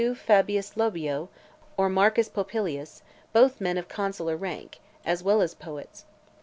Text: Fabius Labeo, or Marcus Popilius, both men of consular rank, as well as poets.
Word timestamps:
Fabius 0.15 0.73
Labeo, 0.75 1.29
or 1.77 1.87
Marcus 1.87 2.27
Popilius, 2.27 3.03
both 3.33 3.61
men 3.61 3.77
of 3.77 3.87
consular 3.87 4.35
rank, 4.35 4.79
as 5.05 5.21
well 5.21 5.43
as 5.43 5.53
poets. 5.53 6.05